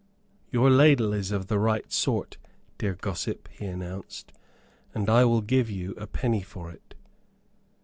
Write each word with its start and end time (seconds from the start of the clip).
"Your 0.51 0.71
ladle 0.71 1.13
is 1.13 1.29
of 1.29 1.45
the 1.45 1.59
right 1.59 1.91
sort, 1.93 2.37
dear 2.79 2.95
gossip," 2.95 3.47
he 3.51 3.67
announced, 3.67 4.33
"and 4.95 5.07
I 5.11 5.25
will 5.25 5.41
give 5.41 5.69
you 5.69 5.91
a 5.91 6.07
penny 6.07 6.41
for 6.41 6.71
it." 6.71 6.95